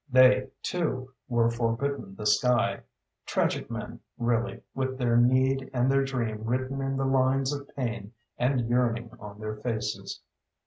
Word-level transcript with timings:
They, 0.09 0.49
too, 0.63 1.11
were 1.29 1.51
forbidden 1.51 2.15
the 2.15 2.25
sky. 2.25 2.79
Tragic 3.27 3.69
men, 3.69 3.99
really, 4.17 4.63
with 4.73 4.97
their 4.97 5.15
need 5.15 5.69
and 5.75 5.91
their 5.91 6.03
dream 6.03 6.43
written 6.43 6.81
in 6.81 6.97
the 6.97 7.05
lines 7.05 7.53
of 7.53 7.69
pain 7.75 8.13
and 8.35 8.67
yearning 8.67 9.11
on 9.19 9.39
their 9.39 9.57
faces. 9.57 10.21